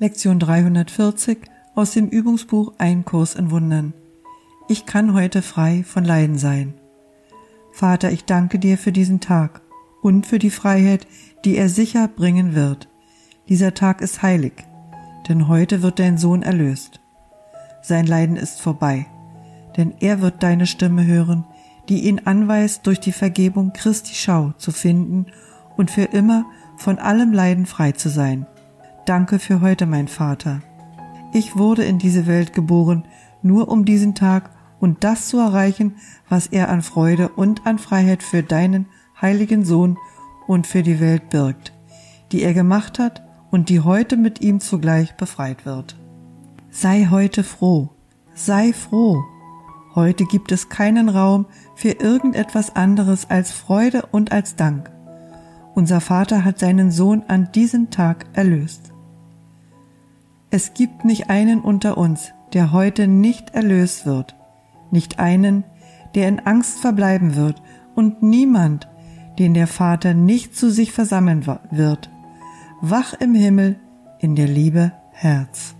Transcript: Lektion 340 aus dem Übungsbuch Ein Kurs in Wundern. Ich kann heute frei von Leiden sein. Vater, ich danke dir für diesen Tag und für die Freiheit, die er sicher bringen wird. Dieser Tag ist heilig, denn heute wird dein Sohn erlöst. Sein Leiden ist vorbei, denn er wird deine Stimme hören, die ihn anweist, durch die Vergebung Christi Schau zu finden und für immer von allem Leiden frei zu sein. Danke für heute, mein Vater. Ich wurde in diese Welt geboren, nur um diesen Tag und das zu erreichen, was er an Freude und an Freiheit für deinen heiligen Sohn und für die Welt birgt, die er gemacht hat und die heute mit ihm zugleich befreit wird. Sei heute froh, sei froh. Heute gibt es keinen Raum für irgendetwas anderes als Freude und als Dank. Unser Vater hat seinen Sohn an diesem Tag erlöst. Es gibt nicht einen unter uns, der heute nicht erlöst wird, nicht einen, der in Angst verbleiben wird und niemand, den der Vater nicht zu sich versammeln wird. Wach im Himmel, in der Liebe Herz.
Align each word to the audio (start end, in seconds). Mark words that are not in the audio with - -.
Lektion 0.00 0.38
340 0.38 1.38
aus 1.74 1.90
dem 1.90 2.06
Übungsbuch 2.06 2.74
Ein 2.78 3.04
Kurs 3.04 3.34
in 3.34 3.50
Wundern. 3.50 3.94
Ich 4.68 4.86
kann 4.86 5.12
heute 5.12 5.42
frei 5.42 5.82
von 5.82 6.04
Leiden 6.04 6.38
sein. 6.38 6.74
Vater, 7.72 8.12
ich 8.12 8.24
danke 8.24 8.60
dir 8.60 8.78
für 8.78 8.92
diesen 8.92 9.18
Tag 9.18 9.60
und 10.00 10.24
für 10.24 10.38
die 10.38 10.50
Freiheit, 10.50 11.08
die 11.44 11.56
er 11.56 11.68
sicher 11.68 12.06
bringen 12.06 12.54
wird. 12.54 12.88
Dieser 13.48 13.74
Tag 13.74 14.00
ist 14.00 14.22
heilig, 14.22 14.52
denn 15.28 15.48
heute 15.48 15.82
wird 15.82 15.98
dein 15.98 16.16
Sohn 16.16 16.44
erlöst. 16.44 17.00
Sein 17.82 18.06
Leiden 18.06 18.36
ist 18.36 18.60
vorbei, 18.60 19.06
denn 19.76 19.94
er 19.98 20.20
wird 20.20 20.44
deine 20.44 20.68
Stimme 20.68 21.06
hören, 21.06 21.44
die 21.88 22.06
ihn 22.06 22.20
anweist, 22.24 22.86
durch 22.86 23.00
die 23.00 23.10
Vergebung 23.10 23.72
Christi 23.72 24.14
Schau 24.14 24.52
zu 24.58 24.70
finden 24.70 25.26
und 25.76 25.90
für 25.90 26.04
immer 26.04 26.46
von 26.76 27.00
allem 27.00 27.32
Leiden 27.32 27.66
frei 27.66 27.90
zu 27.90 28.08
sein. 28.08 28.46
Danke 29.08 29.38
für 29.38 29.62
heute, 29.62 29.86
mein 29.86 30.06
Vater. 30.06 30.60
Ich 31.32 31.56
wurde 31.56 31.82
in 31.82 31.98
diese 31.98 32.26
Welt 32.26 32.52
geboren, 32.52 33.08
nur 33.40 33.68
um 33.68 33.86
diesen 33.86 34.14
Tag 34.14 34.50
und 34.80 35.02
das 35.02 35.28
zu 35.28 35.38
erreichen, 35.38 35.96
was 36.28 36.46
er 36.46 36.68
an 36.68 36.82
Freude 36.82 37.30
und 37.30 37.66
an 37.66 37.78
Freiheit 37.78 38.22
für 38.22 38.42
deinen 38.42 38.84
heiligen 39.18 39.64
Sohn 39.64 39.96
und 40.46 40.66
für 40.66 40.82
die 40.82 41.00
Welt 41.00 41.30
birgt, 41.30 41.72
die 42.32 42.42
er 42.42 42.52
gemacht 42.52 42.98
hat 42.98 43.22
und 43.50 43.70
die 43.70 43.80
heute 43.80 44.18
mit 44.18 44.42
ihm 44.42 44.60
zugleich 44.60 45.16
befreit 45.16 45.64
wird. 45.64 45.96
Sei 46.68 47.08
heute 47.10 47.44
froh, 47.44 47.88
sei 48.34 48.74
froh. 48.74 49.24
Heute 49.94 50.26
gibt 50.26 50.52
es 50.52 50.68
keinen 50.68 51.08
Raum 51.08 51.46
für 51.76 51.92
irgendetwas 51.92 52.76
anderes 52.76 53.30
als 53.30 53.52
Freude 53.52 54.02
und 54.12 54.32
als 54.32 54.54
Dank. 54.56 54.90
Unser 55.74 56.02
Vater 56.02 56.44
hat 56.44 56.58
seinen 56.58 56.90
Sohn 56.90 57.22
an 57.26 57.50
diesem 57.52 57.88
Tag 57.88 58.26
erlöst. 58.34 58.92
Es 60.50 60.72
gibt 60.72 61.04
nicht 61.04 61.28
einen 61.28 61.60
unter 61.60 61.98
uns, 61.98 62.32
der 62.54 62.72
heute 62.72 63.06
nicht 63.06 63.54
erlöst 63.54 64.06
wird, 64.06 64.34
nicht 64.90 65.18
einen, 65.18 65.64
der 66.14 66.28
in 66.28 66.40
Angst 66.40 66.80
verbleiben 66.80 67.36
wird 67.36 67.62
und 67.94 68.22
niemand, 68.22 68.88
den 69.38 69.52
der 69.52 69.66
Vater 69.66 70.14
nicht 70.14 70.56
zu 70.56 70.70
sich 70.70 70.92
versammeln 70.92 71.46
wird. 71.70 72.10
Wach 72.80 73.12
im 73.14 73.34
Himmel, 73.34 73.76
in 74.20 74.36
der 74.36 74.48
Liebe 74.48 74.92
Herz. 75.12 75.74